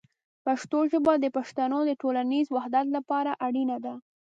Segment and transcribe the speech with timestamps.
[0.45, 3.93] پښتو ژبه د پښتنو د ټولنیز وحدت لپاره اړینه ده.